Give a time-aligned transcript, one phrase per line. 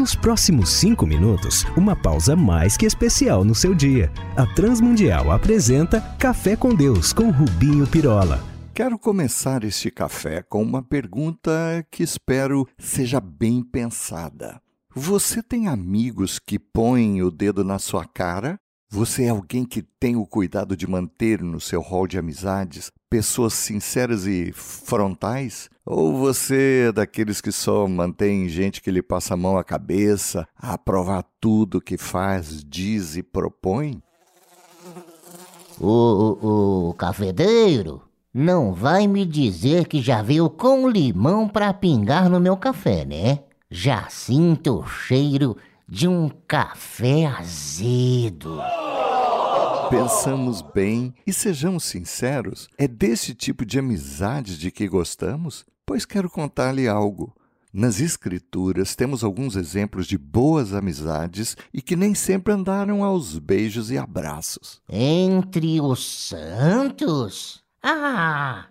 [0.00, 4.10] Nos próximos cinco minutos, uma pausa mais que especial no seu dia.
[4.34, 8.42] A Transmundial apresenta Café com Deus com Rubinho Pirola.
[8.72, 14.58] Quero começar este café com uma pergunta que espero seja bem pensada.
[14.94, 18.58] Você tem amigos que põem o dedo na sua cara?
[18.88, 23.52] Você é alguém que tem o cuidado de manter no seu rol de amizades pessoas
[23.54, 25.68] sinceras e frontais?
[25.84, 30.46] Ou você é daqueles que só mantém gente que lhe passa a mão à cabeça,
[30.56, 34.00] a aprovar tudo que faz, diz e propõe?
[35.80, 42.30] O, o, o cafedeiro não vai me dizer que já veio com limão para pingar
[42.30, 43.40] no meu café, né?
[43.68, 45.56] Já sinto o cheiro
[45.88, 48.60] de um café azedo.
[49.90, 55.66] Pensamos bem e sejamos sinceros, é desse tipo de amizade de que gostamos?
[55.84, 57.34] Pois quero contar-lhe algo.
[57.72, 63.90] Nas Escrituras temos alguns exemplos de boas amizades e que nem sempre andaram aos beijos
[63.90, 64.80] e abraços.
[64.88, 67.60] Entre os santos?
[67.82, 68.69] Ah!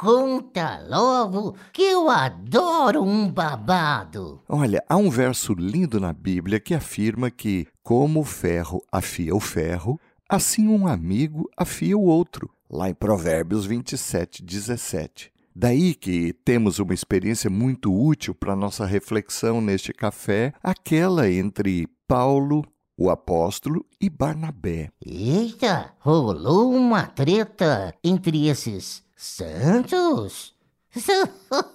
[0.00, 4.40] Conta logo que eu adoro um babado.
[4.48, 9.40] Olha, há um verso lindo na Bíblia que afirma que, como o ferro afia o
[9.40, 12.48] ferro, assim um amigo afia o outro.
[12.70, 15.30] Lá em Provérbios 27, 17.
[15.54, 22.64] Daí que temos uma experiência muito útil para nossa reflexão neste café, aquela entre Paulo,
[22.96, 24.88] o apóstolo, e Barnabé.
[25.04, 30.54] Eita, rolou uma treta entre esses santos?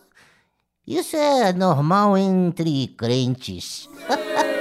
[0.88, 3.87] Isso é normal entre crentes.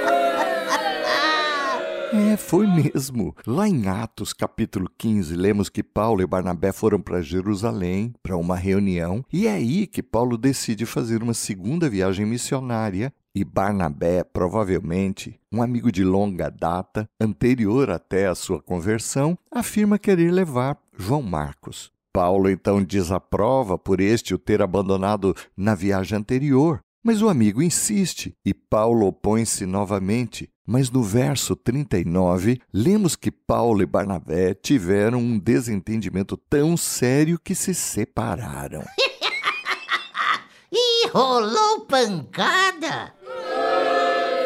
[2.13, 3.35] É, foi mesmo.
[3.45, 8.55] Lá em Atos, capítulo 15, lemos que Paulo e Barnabé foram para Jerusalém para uma
[8.55, 13.11] reunião, e é aí que Paulo decide fazer uma segunda viagem missionária.
[13.33, 20.31] E Barnabé, provavelmente um amigo de longa data, anterior até à sua conversão, afirma querer
[20.31, 21.91] levar João Marcos.
[22.15, 28.33] Paulo então desaprova por este o ter abandonado na viagem anterior, mas o amigo insiste
[28.45, 30.49] e Paulo opõe-se novamente.
[30.65, 37.53] Mas no verso 39, lemos que Paulo e Barnabé tiveram um desentendimento tão sério que
[37.53, 38.81] se separaram.
[40.71, 43.13] e rolou pancada?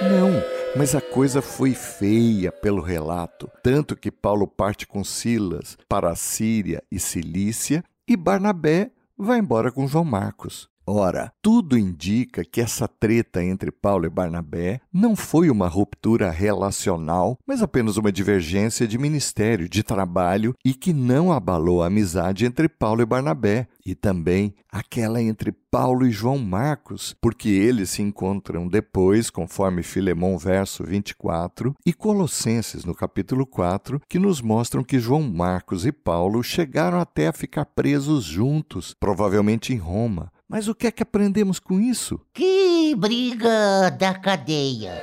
[0.02, 6.12] Não, mas a coisa foi feia pelo relato, tanto que Paulo parte com Silas para
[6.12, 10.70] a Síria e Cilícia e Barnabé vai embora com João Marcos.
[10.92, 17.38] Ora, tudo indica que essa treta entre Paulo e Barnabé não foi uma ruptura relacional,
[17.46, 22.68] mas apenas uma divergência de ministério, de trabalho e que não abalou a amizade entre
[22.68, 28.68] Paulo e Barnabé, e também aquela entre Paulo e João Marcos, porque eles se encontram
[28.68, 35.22] depois, conforme Filemão verso 24, e Colossenses no capítulo 4, que nos mostram que João
[35.22, 40.32] Marcos e Paulo chegaram até a ficar presos juntos, provavelmente em Roma.
[40.50, 42.20] Mas o que é que aprendemos com isso?
[42.34, 44.94] Que briga da cadeia!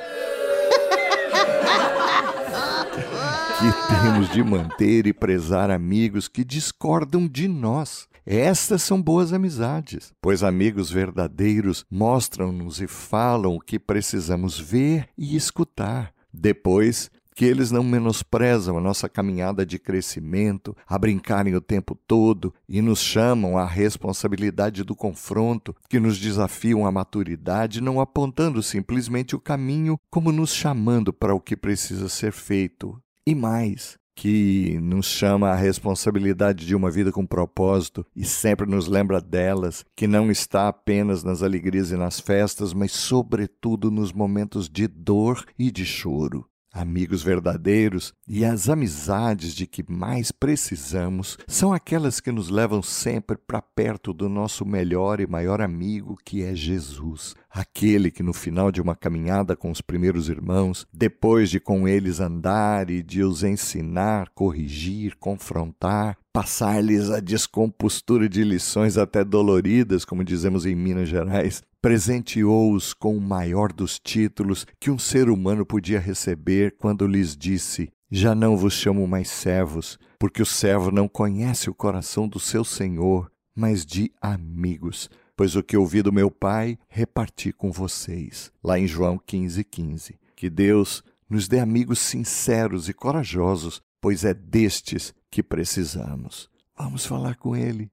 [3.56, 8.08] que temos de manter e prezar amigos que discordam de nós.
[8.26, 15.36] Estas são boas amizades, pois amigos verdadeiros mostram-nos e falam o que precisamos ver e
[15.36, 16.12] escutar.
[16.32, 22.52] Depois, que eles não menosprezam a nossa caminhada de crescimento, a brincarem o tempo todo
[22.66, 29.36] e nos chamam à responsabilidade do confronto, que nos desafiam à maturidade, não apontando simplesmente
[29.36, 32.98] o caminho, como nos chamando para o que precisa ser feito.
[33.26, 38.86] E mais, que nos chama à responsabilidade de uma vida com propósito e sempre nos
[38.86, 44.70] lembra delas, que não está apenas nas alegrias e nas festas, mas sobretudo nos momentos
[44.70, 51.72] de dor e de choro amigos verdadeiros e as amizades de que mais precisamos são
[51.72, 56.54] aquelas que nos levam sempre para perto do nosso melhor e maior amigo, que é
[56.54, 57.34] Jesus.
[57.50, 62.20] Aquele que no final de uma caminhada com os primeiros irmãos, depois de com eles
[62.20, 70.22] andar e de os ensinar, corrigir, confrontar, passar-lhes a descompostura de lições até doloridas, como
[70.22, 75.98] dizemos em Minas Gerais, presenteou-os com o maior dos títulos que um ser humano podia
[75.98, 81.70] receber quando lhes disse: Já não vos chamo mais servos, porque o servo não conhece
[81.70, 85.08] o coração do seu senhor, mas de amigos.
[85.34, 88.52] Pois o que ouvi do meu Pai, reparti com vocês.
[88.62, 90.18] Lá em João 15, 15.
[90.36, 96.48] Que Deus nos dê amigos sinceros e corajosos, pois é destes que precisamos.
[96.78, 97.90] Vamos falar com Ele.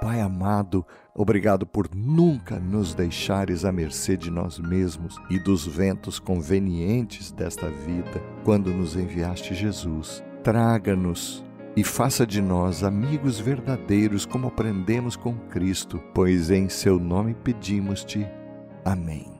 [0.00, 6.18] Pai amado, obrigado por nunca nos deixares à mercê de nós mesmos e dos ventos
[6.18, 10.20] convenientes desta vida quando nos enviaste Jesus.
[10.42, 11.44] Traga-nos
[11.76, 18.26] e faça de nós amigos verdadeiros como aprendemos com Cristo, pois em seu nome pedimos-te.
[18.84, 19.39] Amém.